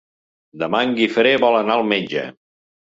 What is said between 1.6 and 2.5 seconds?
anar al metge.